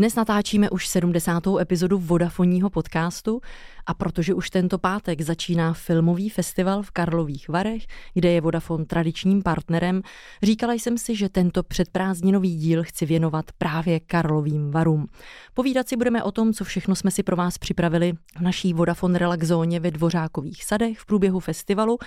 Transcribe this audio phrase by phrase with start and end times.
[0.00, 1.42] Dnes natáčíme už 70.
[1.60, 3.40] epizodu Vodafonního podcastu
[3.86, 9.42] a protože už tento pátek začíná filmový festival v Karlových Varech, kde je Vodafone tradičním
[9.42, 10.02] partnerem,
[10.42, 15.06] říkala jsem si, že tento předprázdninový díl chci věnovat právě Karlovým Varům.
[15.54, 19.18] Povídat si budeme o tom, co všechno jsme si pro vás připravili v naší Vodafone
[19.18, 21.98] Relax zóně ve Dvořákových sadech v průběhu festivalu,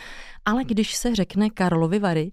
[0.45, 2.31] ale když se řekne Karlovy Vary,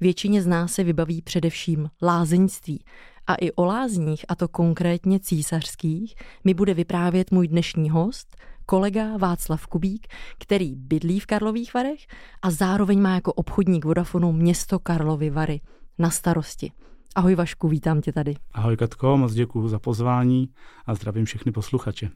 [0.00, 2.84] většině z nás se vybaví především lázeňství.
[3.26, 8.36] A i o lázních, a to konkrétně císařských, mi bude vyprávět můj dnešní host,
[8.66, 10.06] kolega Václav Kubík,
[10.38, 12.06] který bydlí v Karlových Varech
[12.42, 15.60] a zároveň má jako obchodník Vodafonu město Karlovy Vary
[15.98, 16.72] na starosti.
[17.14, 18.34] Ahoj Vašku, vítám tě tady.
[18.52, 20.48] Ahoj Katko, moc děkuji za pozvání
[20.86, 22.10] a zdravím všechny posluchače.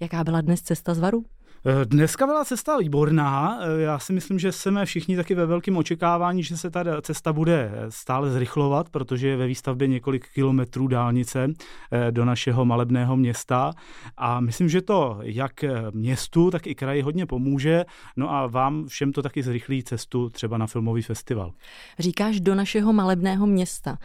[0.00, 1.24] Jaká byla dnes cesta z Varu?
[1.68, 3.58] Eh, dneska byla cesta výborná.
[3.60, 7.32] Eh, já si myslím, že jsme všichni taky ve velkém očekávání, že se ta cesta
[7.32, 11.48] bude stále zrychlovat, protože je ve výstavbě několik kilometrů dálnice
[11.92, 13.72] eh, do našeho malebného města.
[14.16, 15.52] A myslím, že to jak
[15.90, 17.84] městu, tak i kraji hodně pomůže.
[18.16, 21.52] No a vám všem to taky zrychlí cestu třeba na filmový festival.
[21.98, 23.98] Říkáš do našeho malebného města.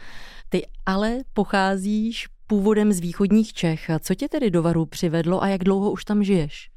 [0.48, 3.90] Ty ale pocházíš původem z východních Čech.
[4.00, 6.71] Co tě tedy do Varu přivedlo a jak dlouho už tam žiješ?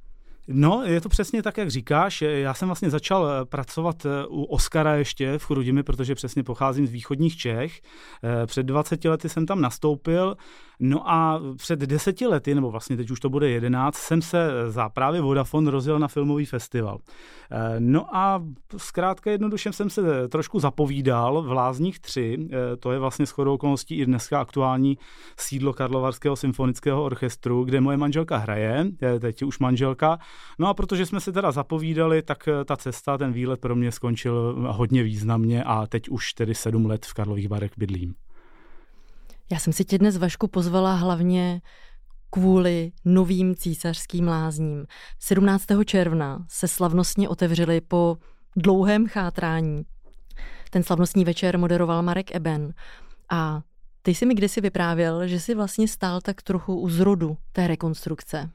[0.47, 2.21] No, je to přesně tak, jak říkáš.
[2.21, 6.87] Já jsem vlastně začal eh, pracovat eh, u Oskara ještě v Chrudimi, protože přesně pocházím
[6.87, 7.81] z východních Čech.
[8.23, 10.37] Eh, před 20 lety jsem tam nastoupil
[10.79, 14.89] No a před deseti lety, nebo vlastně teď už to bude jedenáct, jsem se za
[14.89, 16.99] právě Vodafone rozjel na filmový festival.
[17.51, 18.43] Eh, no a
[18.77, 23.95] zkrátka jednoduše jsem se trošku zapovídal v Lázních 3, eh, to je vlastně shodou okolností
[23.95, 24.97] i dneska aktuální
[25.39, 28.85] sídlo Karlovarského symfonického orchestru, kde moje manželka hraje,
[29.19, 30.19] teď už manželka.
[30.59, 33.91] No a protože jsme se teda zapovídali, tak eh, ta cesta, ten výlet pro mě
[33.91, 38.24] skončil hodně významně a teď už tedy sedm let v Karlových Barech bydlím.
[39.51, 41.61] Já jsem si tě dnes, Vašku, pozvala hlavně
[42.29, 44.85] kvůli novým císařským lázním.
[45.19, 45.65] 17.
[45.85, 48.17] června se slavnostně otevřely po
[48.55, 49.85] dlouhém chátrání.
[50.69, 52.73] Ten slavnostní večer moderoval Marek Eben
[53.29, 53.61] a
[54.01, 58.49] ty jsi mi kdysi vyprávěl, že jsi vlastně stál tak trochu u zrodu té rekonstrukce.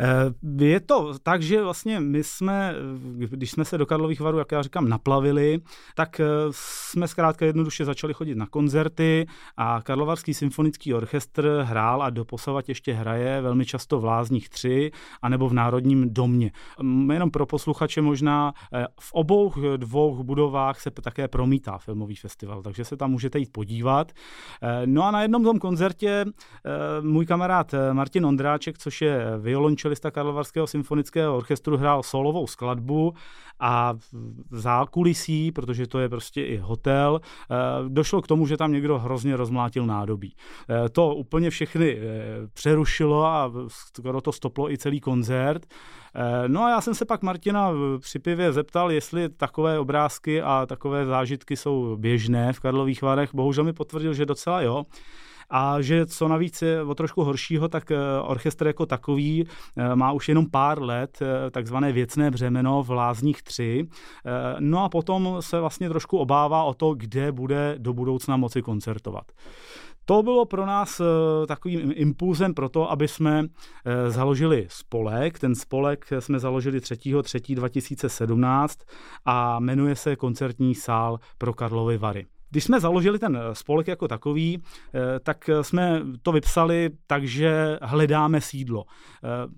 [0.00, 2.74] Eh, je to tak, že vlastně my jsme,
[3.14, 5.60] když jsme se do Karlových varů, jak já říkám, naplavili,
[5.94, 9.26] tak eh, jsme zkrátka jednoduše začali chodit na koncerty
[9.56, 14.90] a Karlovarský symfonický orchestr hrál a doposavat ještě hraje velmi často v Lázních 3
[15.22, 16.50] anebo v Národním domě.
[17.12, 22.84] Jenom pro posluchače možná, eh, v obou dvou budovách se také promítá filmový festival, takže
[22.84, 24.12] se tam můžete jít podívat.
[24.86, 26.24] No a na jednom tom koncertě
[27.00, 33.14] můj kamarád Martin Ondráček, což je violončel čelista Karlovarského symfonického orchestru hrál solovou skladbu
[33.60, 33.94] a
[34.50, 37.54] v zákulisí, protože to je prostě i hotel, eh,
[37.88, 40.34] došlo k tomu, že tam někdo hrozně rozmlátil nádobí.
[40.36, 42.02] Eh, to úplně všechny eh,
[42.54, 45.66] přerušilo a skoro to stoplo i celý koncert.
[46.46, 51.06] No a já jsem se pak Martina při pivě zeptal, jestli takové obrázky a takové
[51.06, 53.34] zážitky jsou běžné v Karlových Varech.
[53.34, 54.84] Bohužel mi potvrdil, že docela jo.
[55.54, 59.46] A že co navíc je o trošku horšího, tak eh, orchestr jako takový
[59.76, 63.88] eh, má už jenom pár let eh, takzvané věcné břemeno v Lázních 3.
[64.58, 69.32] No a potom se vlastně trošku obává o to, kde bude do budoucna moci koncertovat.
[70.04, 71.00] To bylo pro nás
[71.46, 73.44] takovým impulzem pro to, aby jsme
[74.08, 75.38] založili spolek.
[75.38, 78.68] Ten spolek jsme založili 3.3.2017
[79.24, 82.26] a jmenuje se Koncertní sál pro Karlovy Vary.
[82.52, 84.62] Když jsme založili ten eh, spolek jako takový,
[84.94, 88.84] eh, tak eh, jsme to vypsali tak, že hledáme sídlo.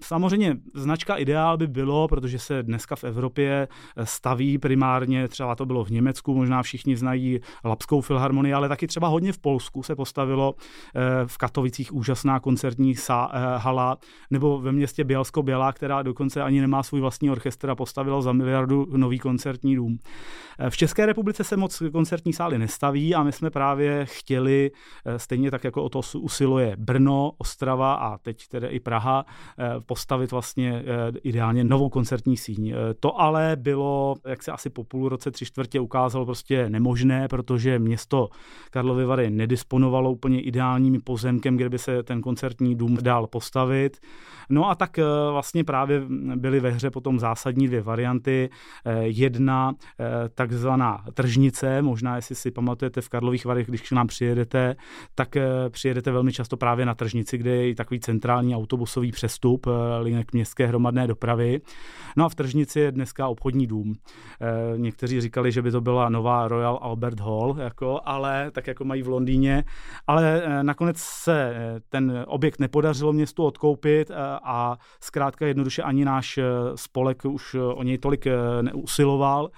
[0.02, 3.68] Samozřejmě značka ideál by bylo, protože se dneska v Evropě
[4.04, 9.08] staví primárně, třeba to bylo v Německu, možná všichni znají Lapskou filharmonii, ale taky třeba
[9.08, 10.54] hodně v Polsku se postavilo
[11.26, 12.94] v Katovicích úžasná koncertní
[13.56, 13.98] hala,
[14.30, 18.86] nebo ve městě Bělsko-Bělá, která dokonce ani nemá svůj vlastní orchestr a postavilo za miliardu
[18.96, 19.98] nový koncertní dům.
[20.68, 24.70] V České republice se moc koncertní sály nestaví postaví a my jsme právě chtěli,
[25.16, 29.24] stejně tak jako o to usiluje Brno, Ostrava a teď tedy i Praha,
[29.86, 30.82] postavit vlastně
[31.22, 32.74] ideálně novou koncertní síň.
[33.00, 37.78] To ale bylo, jak se asi po půl roce, tři čtvrtě ukázalo prostě nemožné, protože
[37.78, 38.28] město
[38.70, 43.96] Karlovy Vary nedisponovalo úplně ideálním pozemkem, kde by se ten koncertní dům dal postavit.
[44.50, 44.98] No a tak
[45.30, 46.02] vlastně právě
[46.36, 48.50] byly ve hře potom zásadní dvě varianty.
[49.00, 49.74] Jedna
[50.34, 54.76] takzvaná tržnice, možná jestli si pamatujete v Karlových Varech, když k nám přijedete,
[55.14, 59.70] tak eh, přijedete velmi často právě na tržnici, kde je takový centrální autobusový přestup eh,
[59.98, 61.60] linek městské hromadné dopravy.
[62.16, 63.94] No a v tržnici je dneska obchodní dům.
[63.94, 68.84] Eh, někteří říkali, že by to byla nová Royal Albert Hall, jako, ale tak jako
[68.84, 69.64] mají v Londýně,
[70.06, 71.54] ale nakonec se
[71.88, 74.10] ten objekt nepodařilo městu odkoupit
[74.44, 76.38] a zkrátka jednoduše ani náš
[76.74, 78.26] spolek už o něj tolik
[78.62, 79.50] neusiloval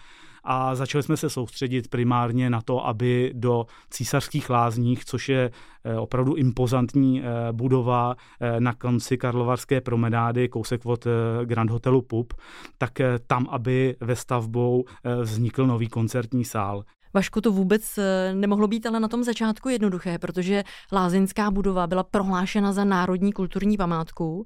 [0.46, 5.50] a začali jsme se soustředit primárně na to, aby do císařských lázních, což je
[5.84, 11.06] eh, opravdu impozantní eh, budova eh, na konci Karlovarské promenády, kousek od
[11.44, 12.34] Grand Hotelu Pup,
[12.78, 12.92] tak
[13.26, 14.84] tam, aby ve stavbou
[15.22, 16.84] vznikl nový koncertní sál.
[17.14, 17.98] Vašku, to vůbec
[18.34, 23.76] nemohlo být ale na tom začátku jednoduché, protože lázeňská budova byla prohlášena za národní kulturní
[23.76, 24.44] památku.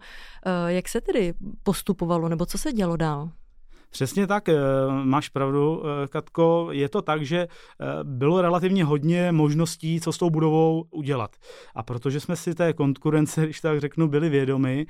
[0.67, 3.31] Jak se tedy postupovalo, nebo co se dělo dál?
[3.91, 4.55] Přesně tak, eh,
[5.05, 6.69] máš pravdu, eh, Katko.
[6.71, 11.37] Je to tak, že eh, bylo relativně hodně možností, co s tou budovou udělat.
[11.75, 14.87] A protože jsme si té konkurence, když tak řeknu, byli vědomi,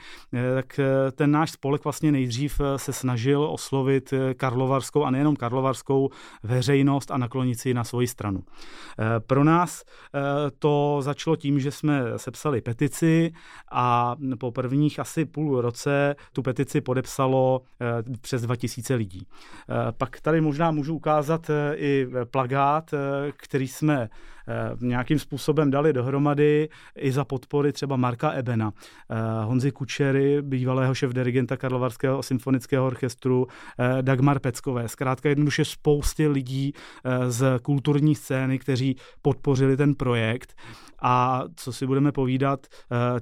[0.54, 0.80] tak
[1.12, 6.10] ten náš spolek vlastně nejdřív se snažil oslovit karlovarskou a nejenom karlovarskou
[6.42, 8.40] veřejnost a naklonit si na svoji stranu.
[9.26, 9.84] Pro nás
[10.58, 13.32] to začalo tím, že jsme sepsali petici
[13.72, 17.60] a po prvních asi půl roce tu petici podepsalo
[18.20, 19.26] přes 2000 tisíce lidí.
[19.26, 24.08] Eh, pak tady možná můžu ukázat eh, i plagát, eh, který jsme
[24.80, 28.72] nějakým způsobem dali dohromady i za podpory třeba Marka Ebena,
[29.44, 33.46] Honzy Kučery, bývalého šef dirigenta Karlovarského symfonického orchestru,
[34.00, 34.88] Dagmar Peckové.
[34.88, 36.72] Zkrátka jednoduše spousty lidí
[37.28, 40.54] z kulturní scény, kteří podpořili ten projekt.
[41.02, 42.66] A co si budeme povídat,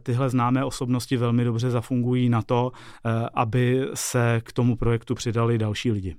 [0.02, 2.72] tyhle známé osobnosti velmi dobře zafungují na to,
[3.34, 6.16] aby se k tomu projektu přidali další lidi.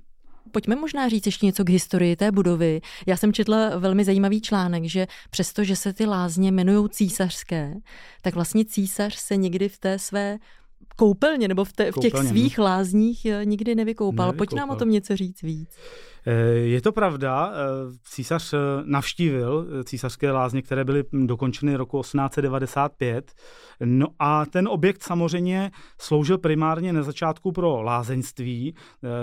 [0.50, 2.80] Pojďme možná říct ještě něco k historii té budovy.
[3.06, 7.74] Já jsem četla velmi zajímavý článek, že přesto, že se ty lázně jmenují císařské,
[8.22, 10.38] tak vlastně císař se někdy v té své
[10.96, 12.64] koupelně nebo v, te, v těch svých no.
[12.64, 14.26] lázních eh, nikdy nevykoupal.
[14.26, 14.38] nevykoupal.
[14.38, 15.76] Pojď nám o tom něco říct víc.
[16.26, 17.56] Eh, je to pravda, eh,
[18.04, 23.32] císař navštívil císařské lázně, které byly dokončeny roku 1895.
[23.84, 28.74] No a ten objekt samozřejmě sloužil primárně na začátku pro lázeňství.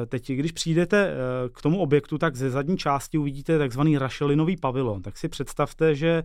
[0.07, 1.15] Teď, když přijdete
[1.53, 5.01] k tomu objektu, tak ze zadní části uvidíte takzvaný rašelinový pavilon.
[5.01, 6.23] Tak si představte, že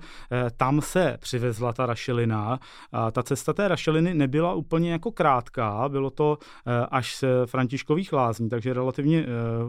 [0.56, 2.58] tam se přivezla ta rašelina.
[2.92, 8.12] A ta cesta té rašeliny nebyla úplně jako krátká, bylo to eh, až z Františkových
[8.12, 9.26] lázní, takže relativně eh,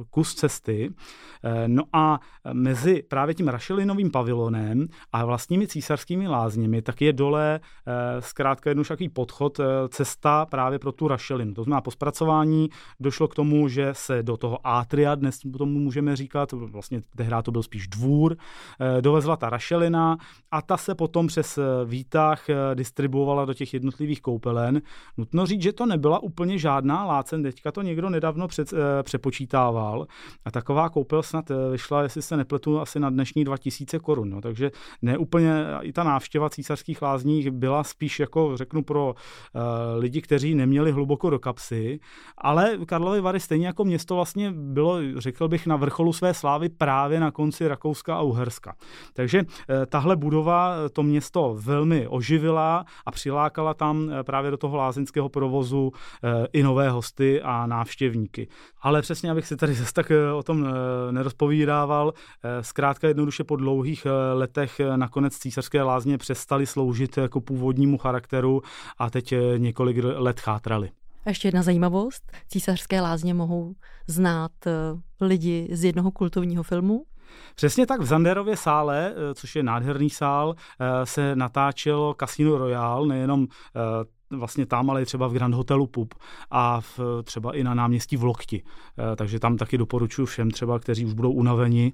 [0.10, 0.93] kus cesty.
[1.44, 2.20] Eh, no a
[2.54, 7.60] mezi právě tím Rašelinovým pavilonem a vlastními císařskými lázněmi, tak je dole
[8.20, 9.60] zkrátka jednou takový podchod,
[9.90, 11.54] cesta právě pro tu Rašelinu.
[11.54, 12.70] To znamená, po zpracování
[13.00, 17.52] došlo k tomu, že se do toho atria, dnes tomu můžeme říkat, vlastně tehdy to
[17.52, 18.38] byl spíš dvůr,
[19.02, 20.18] dovezla ta Rašelina
[20.52, 24.82] a ta se potom přes výtah distribuovala do těch jednotlivých koupelen.
[25.18, 28.74] Nutno říct, že to nebyla úplně žádná lácen, teďka to někdo nedávno před,
[29.04, 30.08] přepočítával
[30.46, 34.30] a taková koupel snad eh, vyšla, jestli se nepletu, asi na dnešní 2000 korun.
[34.30, 34.42] No.
[34.42, 34.72] Takže
[35.02, 39.16] ne úplně i ta návštěva císařských lázní byla spíš jako řeknu pro
[39.56, 42.00] e, lidi, kteří neměli hluboko do kapsy,
[42.38, 47.20] ale Karlovy Vary stejně jako město vlastně bylo, řekl bych, na vrcholu své slávy právě
[47.20, 48.76] na konci Rakouska a Uherska.
[49.14, 55.30] Takže e, tahle budova to město velmi oživila a přilákala tam právě do toho lázeňského
[55.30, 55.92] provozu
[56.24, 58.48] eh, i nové hosty a návštěvníky.
[58.82, 60.70] Ale přesně, abych si tady zase tak eh, o tom eh,
[61.12, 62.14] nerozpovídával,
[62.62, 68.62] zkrátka jednoduše po dlouhých letech nakonec císařské lázně přestaly sloužit jako původnímu charakteru
[68.98, 70.90] a teď několik let chátrali.
[71.26, 72.32] A ještě jedna zajímavost.
[72.48, 73.74] Císařské lázně mohou
[74.08, 74.52] znát
[75.22, 77.06] lidi z jednoho kultovního filmu,
[77.56, 80.56] Přesně tak v Zanderově sále, což je nádherný sál,
[81.04, 83.48] se natáčelo Casino Royale, nejenom
[84.38, 86.14] vlastně tam, ale i třeba v Grand Hotelu Pub
[86.52, 88.64] a v, třeba i na náměstí v Lokti.
[88.64, 91.94] Eh, takže tam taky doporučuji všem třeba, kteří už budou unaveni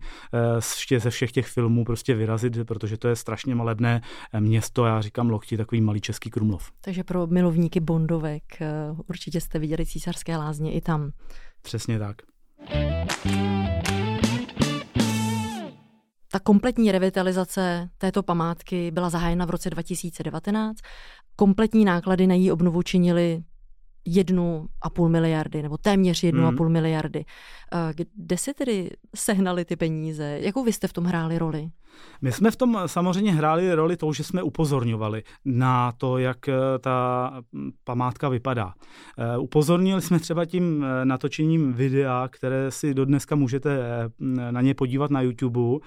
[0.90, 4.02] ještě ze všech těch filmů prostě vyrazit, protože to je strašně malebné
[4.34, 4.86] eh, město.
[4.86, 6.72] Já říkám Lokti, takový malý český Krumlov.
[6.82, 8.68] Takže pro milovníky Bondovek eh,
[9.10, 11.12] určitě jste viděli císařské lázně i tam.
[11.62, 12.16] Přesně tak.
[16.32, 20.78] ta kompletní revitalizace této památky byla zahájena v roce 2019.
[21.40, 23.44] Kompletní náklady na její obnovu činily
[24.06, 26.54] jednu a půl miliardy, nebo téměř jednu hmm.
[26.54, 27.26] a půl miliardy.
[27.74, 30.40] Eh, kde si tedy sehnali ty peníze?
[30.42, 31.70] Jakou vy jste v tom hráli roli?
[32.22, 36.54] My jsme v tom samozřejmě hráli roli toho, že jsme upozorňovali na to, jak eh,
[36.80, 38.74] ta hm, památka vypadá.
[39.18, 43.80] Eh, upozornili jsme třeba tím natočením videa, které si dodneska můžete
[44.52, 45.86] na ně podívat na YouTube.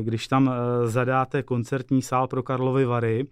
[0.00, 0.50] Když tam
[0.84, 3.26] zadáte koncertní sál pro Karlovy Vary,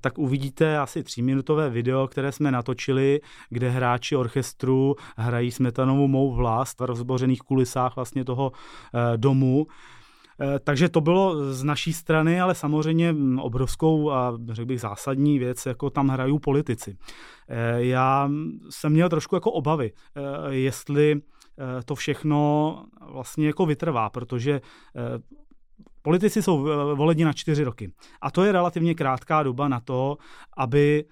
[0.00, 3.20] tak uvidíte asi tříminutové video, které jsme natočili,
[3.52, 9.66] kde hráči orchestru hrají smetanovou mou vlast v rozbořených kulisách vlastně toho eh, domu.
[10.40, 15.66] Eh, takže to bylo z naší strany, ale samozřejmě obrovskou a řekl bych zásadní věc,
[15.66, 16.96] jako tam hrají politici.
[17.48, 18.30] Eh, já
[18.70, 19.92] jsem měl trošku jako obavy,
[20.48, 21.20] jestli
[21.84, 24.60] to všechno vlastně jako vytrvá, protože
[26.02, 26.58] Politici jsou
[26.94, 27.92] voleni na čtyři roky.
[28.20, 30.16] A to je relativně krátká doba na to,
[30.56, 31.04] aby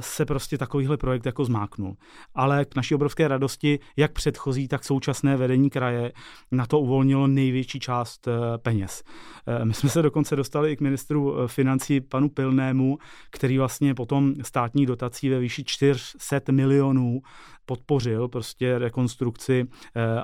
[0.00, 1.96] se prostě takovýhle projekt jako zmáknul.
[2.34, 6.12] Ale k naší obrovské radosti, jak předchozí, tak současné vedení kraje
[6.50, 9.02] na to uvolnilo největší část eh, peněz.
[9.46, 12.98] Eh, my jsme se dokonce dostali i k ministru financí panu Pilnému,
[13.30, 17.20] který vlastně potom státní dotací ve výši 400 milionů
[17.66, 19.66] podpořil prostě rekonstrukci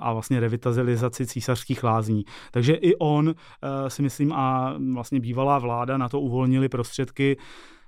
[0.00, 2.24] a vlastně revitalizaci císařských lázní.
[2.50, 3.34] Takže i on
[3.88, 7.36] si myslím a vlastně bývalá vláda na to uvolnili prostředky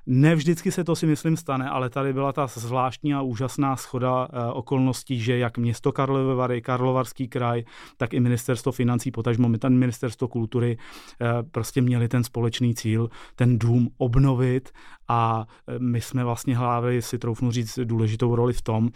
[0.08, 4.28] ne vždycky se to si myslím stane, ale tady byla ta zvláštní a úžasná schoda
[4.32, 7.64] eh, okolností, že jak město Karlovy Vary, Karlovarský kraj,
[7.96, 10.78] tak i ministerstvo financí, potažmo ten ministerstvo kultury
[11.20, 14.70] eh, prostě měli ten společný cíl, ten dům obnovit
[15.08, 18.90] a eh, my jsme vlastně hlavili, si troufnu říct, důležitou roli v tom,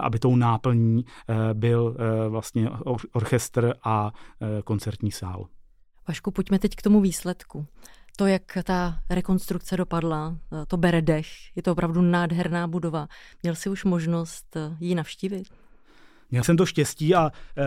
[0.00, 1.04] aby tou náplní
[1.52, 1.96] byl
[2.28, 2.70] vlastně
[3.12, 4.12] orchestr a
[4.64, 5.46] koncertní sál.
[6.08, 7.66] Vašku, pojďme teď k tomu výsledku
[8.18, 10.36] to, jak ta rekonstrukce dopadla,
[10.68, 11.26] to bere dech.
[11.56, 13.08] Je to opravdu nádherná budova.
[13.42, 15.46] Měl jsi už možnost eh, ji navštívit?
[16.30, 17.64] Měl jsem to štěstí a e,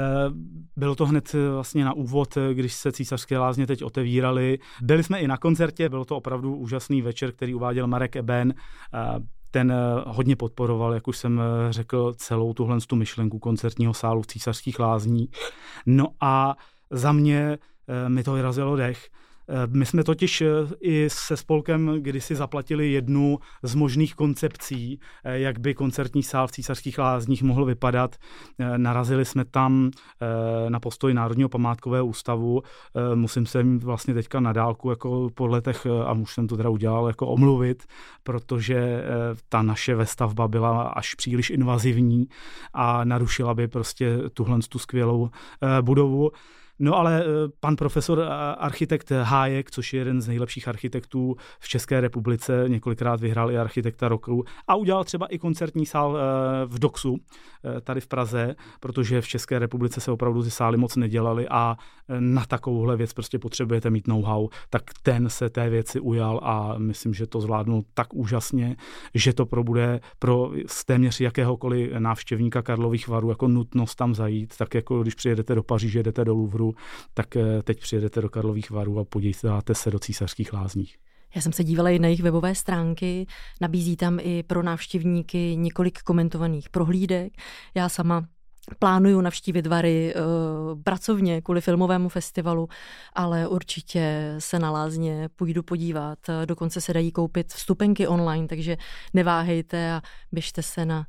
[0.76, 4.60] bylo to hned eh, vlastně na úvod, když se císařské lázně teď otevíraly.
[4.82, 8.52] Byli jsme i na koncertě, byl to opravdu úžasný večer, který uváděl Marek Eben.
[8.52, 8.56] E,
[9.52, 9.74] ten
[10.08, 15.30] hodně podporoval, jak už jsem řekl, celou tuhle tu myšlenku koncertního sálu v císařských lázní.
[15.86, 16.56] No a
[16.90, 17.58] za mě
[18.08, 19.10] mi to vyrazilo dech.
[19.52, 20.48] Eh, my jsme totiž eh,
[20.82, 26.52] i se spolkem kdysi zaplatili jednu z možných koncepcí, eh, jak by koncertní sál v
[26.52, 28.16] Císařských lázních mohl vypadat.
[28.78, 29.92] Narazili jsme tam
[30.70, 32.62] na postoj Národního památkového ústavu.
[33.16, 36.70] Musím se jim vlastně teďka na dálku jako po letech, a už jsem to teda
[36.70, 37.84] udělal, jako omluvit,
[38.24, 39.04] protože
[39.50, 42.28] ta naše vestavba byla až příliš invazivní
[42.74, 45.30] a narušila by prostě tuhle tu skvělou
[45.82, 46.32] budovu.
[46.82, 47.26] No ale eh,
[47.60, 48.26] pan profesor eh,
[48.58, 54.08] architekt Hájek, což je jeden z nejlepších architektů v České republice, několikrát vyhrál i architekta
[54.08, 56.22] roku a udělal třeba i koncertní sál eh,
[56.66, 57.18] v Doxu,
[57.84, 61.78] tady v Praze, protože v České republice se opravdu ty sály moc nedělaly a
[62.20, 67.14] na takovouhle věc prostě potřebujete mít know-how, tak ten se té věci ujal a myslím,
[67.14, 68.76] že to zvládnul tak úžasně,
[69.14, 70.52] že to probude pro
[70.86, 76.04] téměř jakéhokoliv návštěvníka Karlových varů jako nutnost tam zajít, tak jako když přijedete do Paříže,
[76.04, 76.71] jdete do Louvru,
[77.14, 80.98] tak eh, teď přijedete do Karlových varů a podíváte se do císařských lázních.
[81.36, 83.26] Já jsem se dívala i na jejich webové stránky,
[83.62, 87.34] nabízí tam i pro návštěvníky několik komentovaných prohlídek.
[87.76, 88.26] Já sama
[88.80, 92.70] plánuju navštívit Vary uh, pracovně kvůli filmovému festivalu,
[93.14, 96.20] ale určitě se na lázně půjdu podívat.
[96.46, 98.78] Dokonce se dají koupit vstupenky online, takže
[99.14, 100.02] neváhejte a
[100.32, 101.08] běžte se na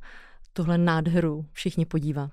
[0.53, 2.31] tuhle nádheru všichni podívat.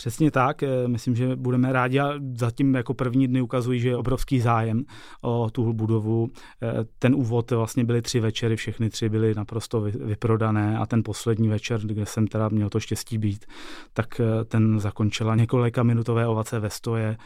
[0.00, 3.96] Přesně tak, eh, myslím, že budeme rádi a zatím jako první dny ukazují, že je
[3.96, 4.84] obrovský zájem
[5.22, 6.28] o tu budovu.
[6.62, 11.48] Eh, ten úvod vlastně byly tři večery, všechny tři byly naprosto vyprodané a ten poslední
[11.48, 13.46] večer, kde jsem teda měl to štěstí být,
[13.92, 17.16] tak eh, ten zakončila několika minutové ovace ve stoje,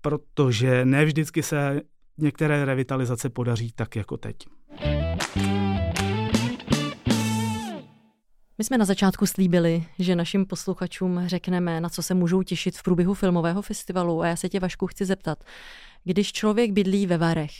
[0.00, 1.80] protože ne vždycky se
[2.18, 4.36] některé revitalizace podaří tak jako teď.
[8.58, 12.82] My jsme na začátku slíbili, že našim posluchačům řekneme, na co se můžou těšit v
[12.82, 14.22] průběhu filmového festivalu.
[14.22, 15.44] A já se tě, Vašku, chci zeptat.
[16.04, 17.52] Když člověk bydlí ve Varech,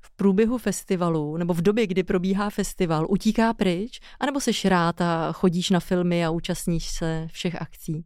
[0.00, 5.32] v průběhu festivalu nebo v době, kdy probíhá festival, utíká pryč, anebo se rád a
[5.32, 8.04] chodíš na filmy a účastníš se všech akcí?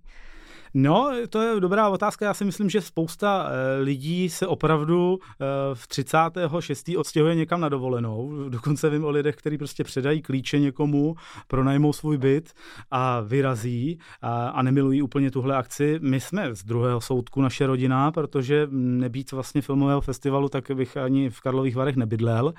[0.79, 2.25] No, to je dobrá otázka.
[2.27, 6.91] Já si myslím, že spousta eh, lidí se opravdu eh, v 36.
[6.97, 8.49] odstěhuje někam na dovolenou.
[8.49, 11.15] Dokonce vím o lidech, kteří prostě předají klíče někomu,
[11.49, 12.53] pronajmou svůj byt
[12.91, 15.99] a vyrazí a, a nemilují úplně tuhle akci.
[16.03, 21.31] My jsme z druhého soudku naše rodina, protože nebýt vlastně filmového festivalu, tak bych ani
[21.31, 22.55] v Karlových Varech nebydlel.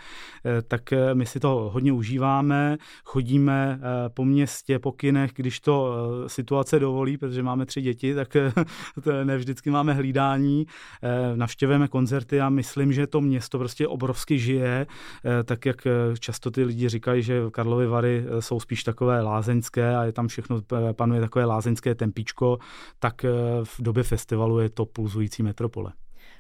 [0.46, 0.82] Eh, tak
[1.14, 3.80] my si to hodně užíváme, chodíme
[4.14, 5.96] po městě, po kinech, když to
[6.28, 8.38] situace dovolí, protože máme tři děti, tak
[9.04, 10.68] to ne vždycky máme hlídání.
[11.04, 14.88] Eh, navštěvujeme koncerty a myslím, že to město prostě obrovsky žije,
[15.26, 19.96] eh, tak jak eh, často ty lidi říkají, že Karlovy Vary jsou spíš takové lázeňské
[19.96, 20.62] a je tam všechno,
[20.92, 22.58] panuje takové lázeňské tempíčko,
[23.00, 23.24] tak
[23.64, 25.92] v době festivalu je to pulzující metropole.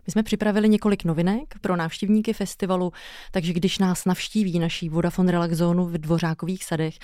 [0.08, 2.94] My jsme připravili několik novinek pro návštěvníky festivalu,
[3.32, 6.96] takže když nás navštíví naší Vodafone Relax Zónu v Dvořákových sadech,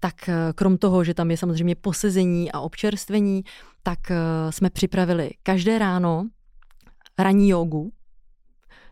[0.00, 3.44] tak eh, krom toho, že tam je samozřejmě posezení a občerstvení,
[3.82, 4.16] tak eh,
[4.50, 6.28] jsme připravili každé ráno
[7.18, 7.92] ranní jogu,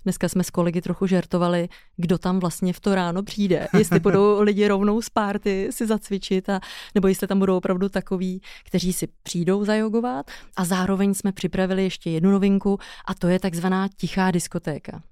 [0.04, 3.69] Dneska jsme s kolegy trochu žertovali, kdo tam vlastně v to ráno přijde.
[3.78, 6.61] Jestli budou lidi rovnou z párty si zacvičit, a,
[6.95, 10.30] nebo jestli tam budou opravdu takový, kteří si přijdou zajogovat.
[10.57, 15.02] A zároveň jsme připravili ještě jednu novinku a to je takzvaná tichá diskotéka.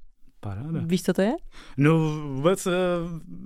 [0.41, 0.81] Paráda.
[0.85, 1.33] Víš, co to je?
[1.77, 1.99] No
[2.35, 2.73] vůbec eh,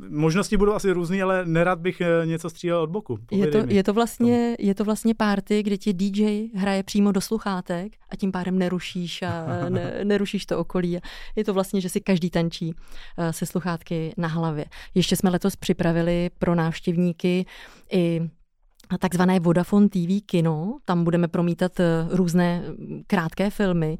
[0.08, 3.18] možnosti budou asi různé, ale nerad bych eh, něco střílel od boku.
[3.30, 7.20] je to, je, to vlastně, je to vlastně party, kde ti DJ hraje přímo do
[7.20, 10.98] sluchátek a tím pádem nerušíš a ne, nerušíš to okolí.
[11.36, 12.74] Je to vlastně, že si každý tančí
[13.18, 14.64] eh, se sluchátky na hlavě.
[14.94, 17.46] Ještě jsme letos připravili pro návštěvníky
[17.92, 18.30] i
[18.98, 20.78] takzvané Vodafone TV kino.
[20.84, 23.98] Tam budeme promítat eh, různé mm, krátké filmy.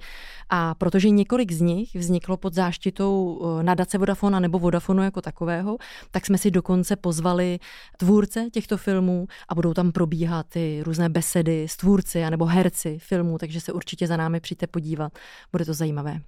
[0.50, 5.76] A protože několik z nich vzniklo pod záštitou eh, nadace Vodafona nebo Vodafonu jako takového,
[6.10, 7.58] tak jsme si dokonce pozvali
[7.96, 13.38] tvůrce těchto filmů a budou tam probíhat ty různé besedy s tvůrci nebo herci filmů,
[13.38, 15.12] takže se určitě za námi přijďte podívat.
[15.52, 16.20] Bude to zajímavé.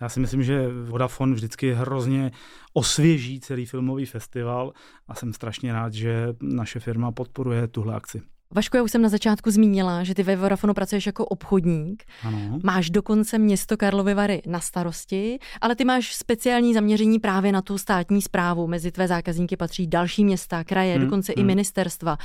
[0.00, 2.30] Já si myslím, že Vodafone vždycky hrozně
[2.72, 4.72] osvěží celý filmový festival
[5.08, 8.22] a jsem strašně rád, že naše firma podporuje tuhle akci.
[8.54, 12.04] Vašku, já už jsem na začátku zmínila, že ty ve Vodafonu pracuješ jako obchodník.
[12.22, 12.58] Ano.
[12.62, 17.78] Máš dokonce město Karlovy Vary na starosti, ale ty máš speciální zaměření právě na tu
[17.78, 18.66] státní zprávu.
[18.66, 21.44] Mezi tvé zákazníky patří další města, kraje, hmm, dokonce hmm.
[21.44, 22.18] i ministerstva.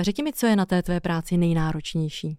[0.00, 2.38] Řekni mi, co je na té tvé práci nejnáročnější.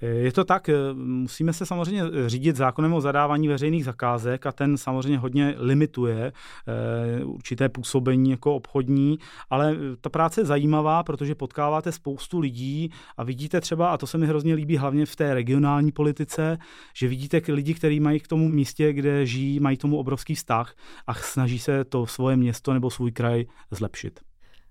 [0.00, 5.18] Je to tak, musíme se samozřejmě řídit zákonem o zadávání veřejných zakázek a ten samozřejmě
[5.18, 9.18] hodně limituje eh, určité působení jako obchodní,
[9.50, 14.18] ale ta práce je zajímavá, protože potkáváte spoustu lidí a vidíte třeba, a to se
[14.18, 16.58] mi hrozně líbí hlavně v té regionální politice,
[16.94, 20.74] že vidíte lidi, kteří mají k tomu místě, kde žijí, mají tomu obrovský vztah
[21.06, 24.27] a snaží se to svoje město nebo svůj kraj zlepšit.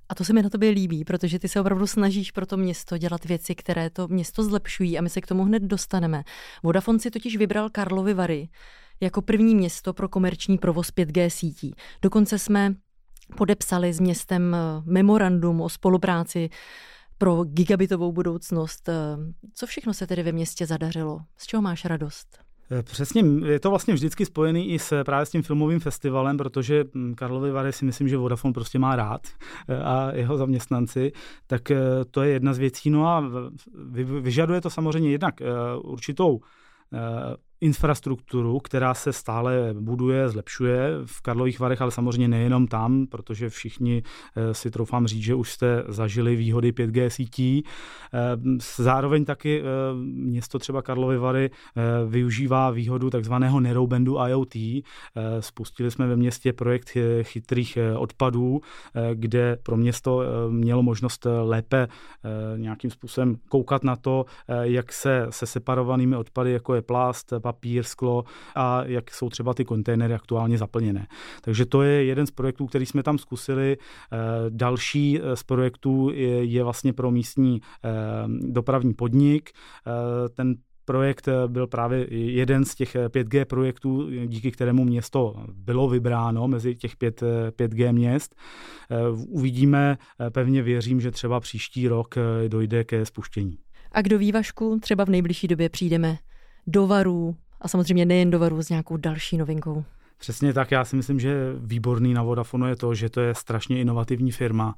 [0.09, 2.97] A to se mi na tobě líbí, protože ty se opravdu snažíš pro to město
[2.97, 6.23] dělat věci, které to město zlepšují a my se k tomu hned dostaneme.
[6.63, 8.49] Vodafone si totiž vybral Karlovy Vary
[9.01, 11.73] jako první město pro komerční provoz 5G sítí.
[12.01, 12.75] Dokonce jsme
[13.37, 16.49] podepsali s městem eh, memorandum o spolupráci
[17.17, 18.89] pro gigabitovou budoucnost.
[18.89, 18.93] Eh,
[19.53, 21.19] co všechno se tedy ve městě zadařilo?
[21.37, 22.46] Z čeho máš radost?
[22.71, 26.85] Eh, přesně, je to vlastně vždycky spojený i s právě s tím filmovým festivalem, protože
[27.15, 29.27] Karlovy Vary si myslím, že Vodafone prostě má rád
[29.67, 31.11] eh, a jeho zaměstnanci,
[31.47, 31.77] tak eh,
[32.11, 32.89] to je jedna z věcí.
[32.89, 33.23] No a
[34.21, 35.35] vyžaduje to samozřejmě jednak
[35.83, 36.39] určitou
[37.61, 44.03] infrastrukturu, která se stále buduje, zlepšuje v Karlových Varech, ale samozřejmě nejenom tam, protože všichni
[44.35, 47.63] eh, si troufám říct, že už jste zažili výhody 5G sítí.
[48.13, 48.19] Eh,
[48.77, 49.63] zároveň taky eh,
[50.13, 51.49] město třeba Karlovy Vary
[52.07, 54.83] využívá výhodu takzvaného neroubendu IoT.
[55.39, 58.61] Spustili jsme ve městě projekt chytrých odpadů,
[59.13, 61.87] kde pro město mělo možnost lépe
[62.57, 64.25] nějakým způsobem koukat na to,
[64.61, 68.23] jak se se separovanými odpady, jako je plast, papír, sklo
[68.55, 71.07] a jak jsou třeba ty kontejnery aktuálně zaplněné.
[71.41, 73.77] Takže to je jeden z projektů, který jsme tam zkusili.
[73.77, 74.17] Eh,
[74.49, 77.89] další eh, z projektů je, je vlastně pro místní eh,
[78.27, 79.51] dopravní podnik.
[80.35, 80.55] Ten
[80.85, 86.95] projekt byl právě jeden z těch 5G projektů, díky kterému město bylo vybráno mezi těch
[86.95, 88.35] 5, 5G měst.
[89.27, 89.97] Uvidíme,
[90.31, 92.15] pevně věřím, že třeba příští rok
[92.47, 93.57] dojde ke spuštění.
[93.91, 96.17] A kdo ví, Vašku, třeba v nejbližší době přijdeme
[96.67, 99.83] do varů a samozřejmě nejen do varů s nějakou další novinkou.
[100.17, 103.81] Přesně tak, já si myslím, že výborný na Vodafonu je to, že to je strašně
[103.81, 104.75] inovativní firma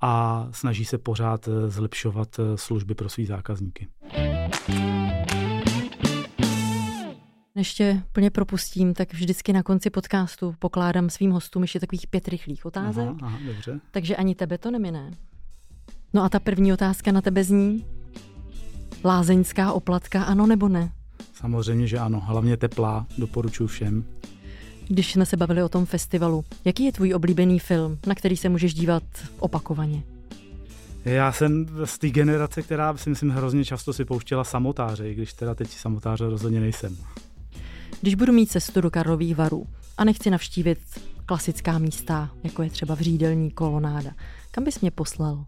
[0.00, 3.88] a snaží se pořád eh, zlepšovat eh, služby pro své zákazníky.
[7.54, 12.66] Ještě plně propustím, tak vždycky na konci podcastu pokládám svým hostům ještě takových pět rychlých
[12.66, 13.08] otázek.
[13.08, 13.80] Aha, aha, dobře.
[13.90, 15.10] Takže ani tebe to nemine.
[16.14, 17.86] No a ta první otázka na tebe zní,
[19.04, 20.92] Lázeňská oplatka, ano nebo ne?
[21.40, 22.20] Samozřejmě, že ano.
[22.20, 24.04] Hlavně teplá, doporučuji všem.
[24.88, 28.48] Když jsme se bavili o tom festivalu, jaký je tvůj oblíbený film, na který se
[28.48, 29.02] můžeš dívat
[29.38, 30.02] opakovaně?
[31.04, 35.32] Já jsem z té generace, která si myslím hrozně často si pouštěla samotáře, i když
[35.32, 36.96] teda teď samotáře rozhodně nejsem.
[38.00, 39.66] Když budu mít cestu do Karlových varů
[39.98, 40.78] a nechci navštívit
[41.26, 44.10] klasická místa, jako je třeba vřídelní kolonáda,
[44.50, 45.44] kam bys mě poslal?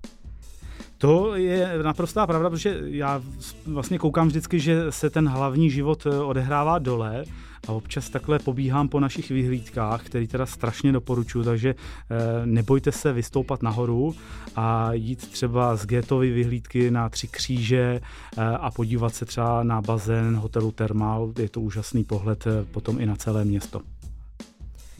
[1.02, 3.22] To je naprostá pravda, protože já
[3.66, 7.24] vlastně koukám vždycky, že se ten hlavní život eh, odehrává dole
[7.68, 13.12] a občas takhle pobíhám po našich vyhlídkách, který teda strašně doporučuji, takže eh, nebojte se
[13.12, 14.14] vystoupat nahoru
[14.56, 18.00] a jít třeba z Gétovy vyhlídky na Tři kříže
[18.36, 21.32] eh, a podívat se třeba na bazén hotelu Thermal.
[21.38, 23.80] Je to úžasný pohled potom i na celé město.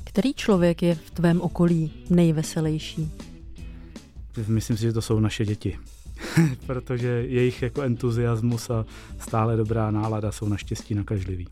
[0.05, 3.11] Který člověk je v tvém okolí nejveselější?
[4.49, 5.79] Myslím si, že to jsou naše děti.
[6.67, 8.85] protože jejich jako entuziasmus a
[9.19, 11.49] stále dobrá nálada jsou naštěstí nakažlivý.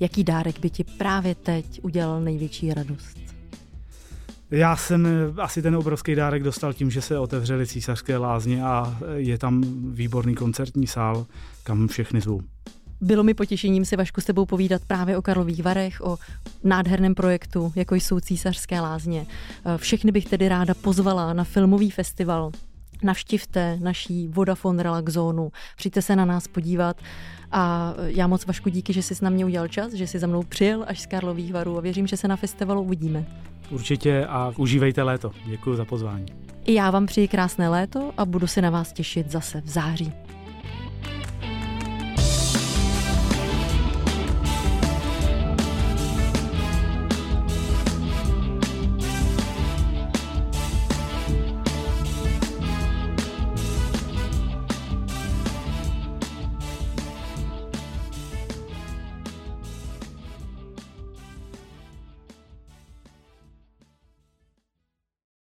[0.00, 3.18] Jaký dárek by ti právě teď udělal největší radost?
[4.50, 8.98] Já jsem eh, asi ten obrovský dárek dostal tím, že se otevřely císařské lázně a
[9.14, 9.62] je tam
[9.94, 11.26] výborný koncertní sál,
[11.62, 12.40] kam všechny zvu.
[13.00, 16.18] Bylo mi potěšením si Vašku s tebou povídat právě o Karlových Varech, o
[16.64, 19.26] nádherném projektu, jako jsou císařské lázně.
[19.64, 22.52] Eh, všechny bych tedy ráda pozvala na filmový festival
[23.04, 26.96] navštivte naší Vodafone Relax Zónu, přijďte se na nás podívat
[27.52, 30.42] a já moc Vašku díky, že jsi na mě udělal čas, že jsi za mnou
[30.42, 33.24] přijel až z Karlových varů a věřím, že se na festivalu uvidíme.
[33.70, 35.30] Určitě a užívejte léto.
[35.46, 36.26] Děkuji za pozvání.
[36.64, 40.12] I já vám přeji krásné léto a budu se na vás těšit zase v září.